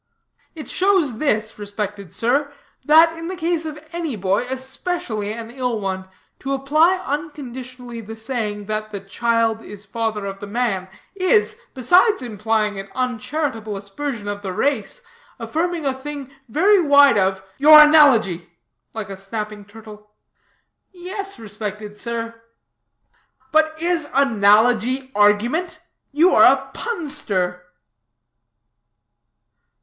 [0.55, 2.51] "It shows this, respected sir,
[2.85, 8.15] that in the case of any boy, especially an ill one, to apply unconditionally the
[8.15, 14.27] saying, that the 'child is father of the man', is, besides implying an uncharitable aspersion
[14.27, 15.03] of the race,
[15.37, 18.49] affirming a thing very wide of ""Your analogy,"
[18.95, 20.09] like a snapping turtle.
[20.91, 22.41] "Yes, respected sir."
[23.51, 25.79] "But is analogy argument?
[26.11, 27.65] You are a punster."